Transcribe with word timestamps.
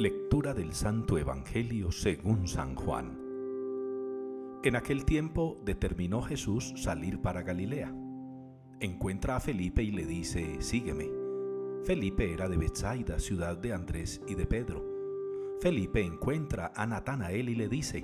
Lectura 0.00 0.54
del 0.54 0.72
Santo 0.72 1.18
Evangelio 1.18 1.92
según 1.92 2.48
San 2.48 2.74
Juan. 2.74 3.18
En 4.64 4.74
aquel 4.74 5.04
tiempo 5.04 5.60
determinó 5.62 6.22
Jesús 6.22 6.72
salir 6.76 7.20
para 7.20 7.42
Galilea. 7.42 7.94
Encuentra 8.80 9.36
a 9.36 9.40
Felipe 9.40 9.82
y 9.82 9.90
le 9.90 10.06
dice, 10.06 10.62
sígueme. 10.62 11.10
Felipe 11.84 12.32
era 12.32 12.48
de 12.48 12.56
Bethsaida, 12.56 13.18
ciudad 13.18 13.58
de 13.58 13.74
Andrés 13.74 14.22
y 14.26 14.36
de 14.36 14.46
Pedro. 14.46 14.82
Felipe 15.60 16.02
encuentra 16.02 16.72
a 16.74 16.86
Natanael 16.86 17.50
y 17.50 17.54
le 17.54 17.68
dice, 17.68 18.02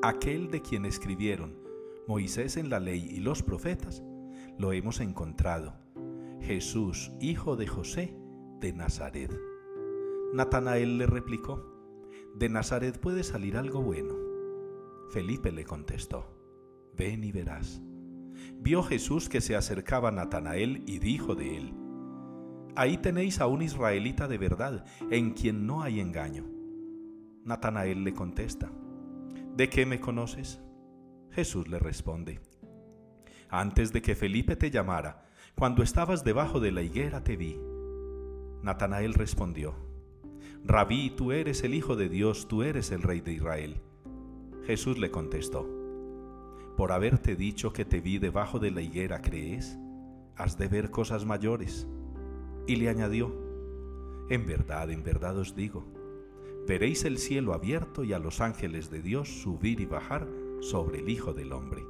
aquel 0.00 0.48
de 0.48 0.62
quien 0.62 0.84
escribieron 0.84 1.58
Moisés 2.06 2.56
en 2.56 2.70
la 2.70 2.78
ley 2.78 3.04
y 3.10 3.18
los 3.18 3.42
profetas, 3.42 4.04
lo 4.58 4.72
hemos 4.72 5.00
encontrado, 5.00 5.74
Jesús, 6.40 7.10
hijo 7.20 7.56
de 7.56 7.66
José 7.66 8.16
de 8.60 8.72
Nazaret. 8.72 9.47
Natanael 10.32 10.98
le 10.98 11.06
replicó, 11.06 11.64
de 12.34 12.50
Nazaret 12.50 13.00
puede 13.00 13.22
salir 13.22 13.56
algo 13.56 13.82
bueno. 13.82 14.14
Felipe 15.10 15.50
le 15.50 15.64
contestó, 15.64 16.26
ven 16.94 17.24
y 17.24 17.32
verás. 17.32 17.80
Vio 18.60 18.82
Jesús 18.82 19.30
que 19.30 19.40
se 19.40 19.56
acercaba 19.56 20.10
a 20.10 20.12
Natanael 20.12 20.82
y 20.86 20.98
dijo 20.98 21.34
de 21.34 21.56
él, 21.56 21.74
ahí 22.76 22.98
tenéis 22.98 23.40
a 23.40 23.46
un 23.46 23.62
israelita 23.62 24.28
de 24.28 24.36
verdad, 24.36 24.84
en 25.10 25.32
quien 25.32 25.66
no 25.66 25.82
hay 25.82 25.98
engaño. 25.98 26.44
Natanael 27.44 28.04
le 28.04 28.12
contesta, 28.12 28.70
¿de 29.56 29.70
qué 29.70 29.86
me 29.86 29.98
conoces? 29.98 30.60
Jesús 31.30 31.68
le 31.68 31.78
responde, 31.78 32.40
antes 33.48 33.94
de 33.94 34.02
que 34.02 34.14
Felipe 34.14 34.56
te 34.56 34.70
llamara, 34.70 35.26
cuando 35.54 35.82
estabas 35.82 36.22
debajo 36.22 36.60
de 36.60 36.70
la 36.70 36.82
higuera 36.82 37.24
te 37.24 37.36
vi. 37.36 37.58
Natanael 38.62 39.14
respondió, 39.14 39.87
Rabí, 40.68 41.08
tú 41.08 41.32
eres 41.32 41.64
el 41.64 41.72
Hijo 41.72 41.96
de 41.96 42.10
Dios, 42.10 42.46
tú 42.46 42.62
eres 42.62 42.92
el 42.92 43.00
Rey 43.00 43.22
de 43.22 43.32
Israel. 43.32 43.80
Jesús 44.66 44.98
le 44.98 45.10
contestó, 45.10 45.66
por 46.76 46.92
haberte 46.92 47.36
dicho 47.36 47.72
que 47.72 47.86
te 47.86 48.02
vi 48.02 48.18
debajo 48.18 48.58
de 48.58 48.70
la 48.70 48.82
higuera, 48.82 49.22
¿crees? 49.22 49.78
Has 50.36 50.58
de 50.58 50.68
ver 50.68 50.90
cosas 50.90 51.24
mayores. 51.24 51.88
Y 52.66 52.76
le 52.76 52.90
añadió, 52.90 53.34
en 54.28 54.44
verdad, 54.44 54.90
en 54.90 55.02
verdad 55.02 55.38
os 55.38 55.56
digo, 55.56 55.86
veréis 56.66 57.06
el 57.06 57.16
cielo 57.16 57.54
abierto 57.54 58.04
y 58.04 58.12
a 58.12 58.18
los 58.18 58.42
ángeles 58.42 58.90
de 58.90 59.00
Dios 59.00 59.40
subir 59.40 59.80
y 59.80 59.86
bajar 59.86 60.28
sobre 60.60 60.98
el 60.98 61.08
Hijo 61.08 61.32
del 61.32 61.54
Hombre. 61.54 61.82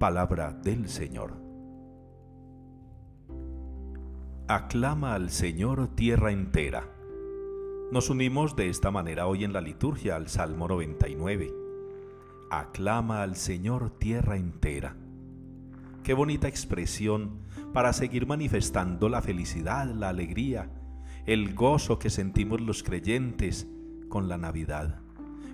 Palabra 0.00 0.50
del 0.50 0.88
Señor. 0.88 1.34
Aclama 4.48 5.14
al 5.14 5.30
Señor 5.30 5.94
tierra 5.94 6.32
entera. 6.32 6.95
Nos 7.92 8.10
unimos 8.10 8.56
de 8.56 8.68
esta 8.68 8.90
manera 8.90 9.28
hoy 9.28 9.44
en 9.44 9.52
la 9.52 9.60
liturgia 9.60 10.16
al 10.16 10.28
Salmo 10.28 10.66
99. 10.66 11.54
Aclama 12.50 13.22
al 13.22 13.36
Señor 13.36 13.90
tierra 13.90 14.36
entera. 14.36 14.96
Qué 16.02 16.12
bonita 16.12 16.48
expresión 16.48 17.42
para 17.72 17.92
seguir 17.92 18.26
manifestando 18.26 19.08
la 19.08 19.22
felicidad, 19.22 19.86
la 19.86 20.08
alegría, 20.08 20.68
el 21.26 21.54
gozo 21.54 22.00
que 22.00 22.10
sentimos 22.10 22.60
los 22.60 22.82
creyentes 22.82 23.68
con 24.08 24.28
la 24.28 24.36
Navidad, 24.36 24.98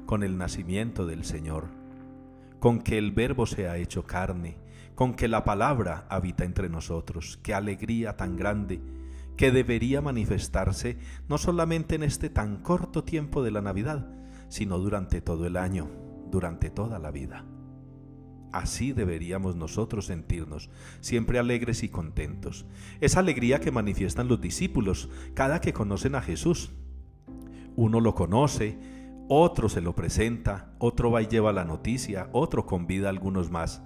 con 0.07 0.23
el 0.23 0.39
nacimiento 0.39 1.05
del 1.05 1.25
Señor, 1.27 1.67
con 2.61 2.81
que 2.81 2.97
el 2.97 3.13
Verbo 3.13 3.45
se 3.45 3.69
ha 3.69 3.77
hecho 3.77 4.05
carne, 4.05 4.57
con 4.95 5.13
que 5.13 5.29
la 5.29 5.45
palabra 5.45 6.07
habita 6.09 6.45
entre 6.45 6.71
nosotros. 6.71 7.39
Qué 7.43 7.53
alegría 7.53 8.17
tan 8.17 8.39
grande 8.39 8.81
que 9.37 9.51
debería 9.51 10.01
manifestarse 10.01 10.99
no 11.29 11.39
solamente 11.39 11.95
en 11.95 12.03
este 12.03 12.31
tan 12.31 12.63
corto 12.63 13.05
tiempo 13.05 13.43
de 13.43 13.51
la 13.51 13.63
Navidad, 13.63 14.09
sino 14.49 14.79
durante 14.79 15.21
todo 15.21 15.47
el 15.47 15.57
año, 15.57 15.91
durante 16.31 16.71
toda 16.71 16.99
la 16.99 17.11
vida. 17.11 17.45
Así 18.53 18.93
deberíamos 18.93 19.57
nosotros 19.57 20.07
sentirnos, 20.07 20.69
siempre 21.01 21.39
alegres 21.39 21.83
y 21.83 21.89
contentos. 21.89 22.67
Esa 23.01 23.21
alegría 23.21 23.61
que 23.61 23.71
manifiestan 23.71 24.29
los 24.29 24.41
discípulos 24.43 25.09
cada 25.33 25.61
que 25.63 25.73
conocen 25.73 26.15
a 26.15 26.21
Jesús. 26.21 26.71
Uno 27.77 28.01
lo 28.01 28.15
conoce, 28.15 28.79
otro 29.29 29.71
se 29.71 29.81
lo 29.81 29.95
presenta, 29.95 30.75
otro 30.79 31.11
va 31.11 31.23
y 31.23 31.29
lleva 31.29 31.55
la 31.55 31.65
noticia, 31.65 32.29
otro 32.33 32.67
convida 32.67 33.07
a 33.07 33.11
algunos 33.11 33.51
más. 33.51 33.83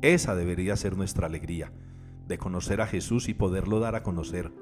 Esa 0.00 0.34
debería 0.34 0.74
ser 0.76 0.96
nuestra 0.96 1.26
alegría, 1.26 1.70
de 2.26 2.38
conocer 2.38 2.80
a 2.80 2.86
Jesús 2.86 3.28
y 3.28 3.34
poderlo 3.34 3.78
dar 3.78 3.94
a 3.94 4.02
conocer. 4.02 4.61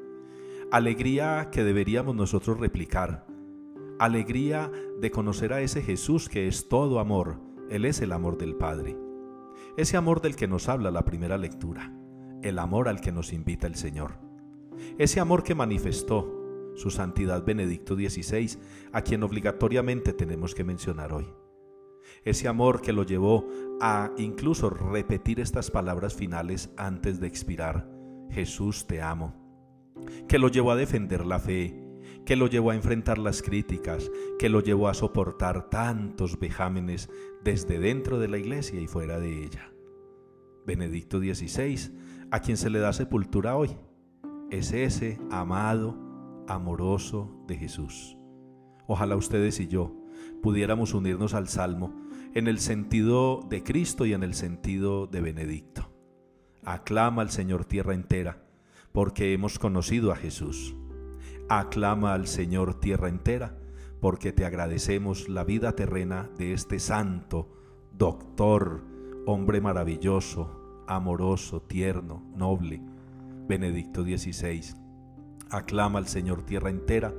Alegría 0.70 1.48
que 1.50 1.64
deberíamos 1.64 2.14
nosotros 2.14 2.58
replicar. 2.60 3.26
Alegría 3.98 4.70
de 5.00 5.10
conocer 5.10 5.52
a 5.52 5.60
ese 5.60 5.82
Jesús 5.82 6.28
que 6.28 6.46
es 6.46 6.68
todo 6.68 7.00
amor. 7.00 7.40
Él 7.70 7.84
es 7.84 8.00
el 8.00 8.12
amor 8.12 8.38
del 8.38 8.54
Padre. 8.54 8.96
Ese 9.76 9.96
amor 9.96 10.20
del 10.20 10.36
que 10.36 10.48
nos 10.48 10.68
habla 10.68 10.90
la 10.90 11.04
primera 11.04 11.38
lectura. 11.38 11.92
El 12.42 12.58
amor 12.58 12.88
al 12.88 13.00
que 13.00 13.12
nos 13.12 13.32
invita 13.32 13.66
el 13.66 13.74
Señor. 13.74 14.14
Ese 14.98 15.20
amor 15.20 15.42
que 15.42 15.54
manifestó 15.54 16.72
su 16.76 16.90
Santidad 16.90 17.44
Benedicto 17.44 17.96
XVI, 17.96 18.58
a 18.92 19.02
quien 19.02 19.22
obligatoriamente 19.22 20.12
tenemos 20.12 20.54
que 20.54 20.64
mencionar 20.64 21.12
hoy 21.12 21.26
ese 22.24 22.48
amor 22.48 22.82
que 22.82 22.92
lo 22.92 23.04
llevó 23.04 23.46
a 23.80 24.10
incluso 24.18 24.70
repetir 24.70 25.40
estas 25.40 25.70
palabras 25.70 26.14
finales 26.14 26.70
antes 26.76 27.20
de 27.20 27.26
expirar, 27.26 27.88
Jesús 28.30 28.86
te 28.86 29.00
amo, 29.00 29.39
que 30.28 30.38
lo 30.38 30.48
llevó 30.48 30.72
a 30.72 30.76
defender 30.76 31.26
la 31.26 31.38
fe, 31.38 31.74
que 32.24 32.36
lo 32.36 32.46
llevó 32.46 32.70
a 32.70 32.74
enfrentar 32.74 33.18
las 33.18 33.42
críticas, 33.42 34.10
que 34.38 34.48
lo 34.48 34.60
llevó 34.60 34.88
a 34.88 34.94
soportar 34.94 35.68
tantos 35.70 36.38
vejámenes 36.38 37.10
desde 37.42 37.78
dentro 37.78 38.18
de 38.18 38.28
la 38.28 38.38
iglesia 38.38 38.80
y 38.80 38.86
fuera 38.86 39.18
de 39.18 39.44
ella. 39.44 39.72
Benedicto 40.66 41.18
XVI, 41.18 41.92
a 42.30 42.40
quien 42.40 42.56
se 42.56 42.70
le 42.70 42.78
da 42.78 42.92
sepultura 42.92 43.56
hoy, 43.56 43.76
es 44.50 44.72
ese 44.72 45.18
amado, 45.30 45.96
amoroso 46.46 47.44
de 47.46 47.56
Jesús. 47.56 48.16
Ojalá 48.86 49.16
ustedes 49.16 49.60
y 49.60 49.68
yo 49.68 49.96
pudiéramos 50.42 50.94
unirnos 50.94 51.34
al 51.34 51.48
Salmo 51.48 51.94
en 52.34 52.48
el 52.48 52.58
sentido 52.58 53.40
de 53.48 53.62
Cristo 53.62 54.06
y 54.06 54.12
en 54.12 54.22
el 54.22 54.34
sentido 54.34 55.06
de 55.06 55.20
Benedicto. 55.20 55.92
Aclama 56.64 57.22
al 57.22 57.30
Señor 57.30 57.64
tierra 57.64 57.94
entera, 57.94 58.44
porque 58.92 59.32
hemos 59.32 59.58
conocido 59.58 60.12
a 60.12 60.16
Jesús. 60.16 60.74
Aclama 61.48 62.14
al 62.14 62.26
Señor 62.26 62.80
tierra 62.80 63.08
entera, 63.08 63.58
porque 64.00 64.32
te 64.32 64.44
agradecemos 64.44 65.28
la 65.28 65.44
vida 65.44 65.74
terrena 65.74 66.30
de 66.38 66.52
este 66.52 66.78
santo, 66.78 67.48
doctor, 67.92 68.82
hombre 69.26 69.60
maravilloso, 69.60 70.84
amoroso, 70.86 71.62
tierno, 71.62 72.22
noble, 72.34 72.82
Benedicto 73.46 74.02
XVI. 74.02 74.74
Aclama 75.50 75.98
al 75.98 76.06
Señor 76.06 76.44
tierra 76.44 76.70
entera, 76.70 77.14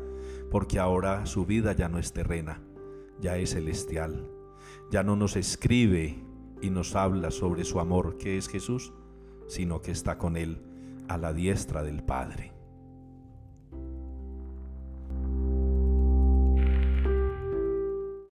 porque 0.50 0.80
ahora 0.80 1.26
su 1.26 1.46
vida 1.46 1.74
ya 1.74 1.88
no 1.88 2.00
es 2.00 2.14
terrena, 2.14 2.62
ya 3.20 3.38
es 3.38 3.52
celestial. 3.52 4.30
Ya 4.90 5.03
no 5.03 5.16
nos 5.16 5.38
escribe 5.38 6.22
y 6.62 6.70
nos 6.70 6.96
habla 6.96 7.32
sobre 7.32 7.64
su 7.64 7.80
amor, 7.80 8.18
que 8.18 8.38
es 8.38 8.50
Jesús, 8.50 8.94
sino 9.48 9.82
que 9.82 9.92
está 9.92 10.18
con 10.18 10.36
Él 10.36 10.71
a 11.13 11.17
la 11.17 11.33
diestra 11.33 11.83
del 11.83 12.03
Padre. 12.03 12.60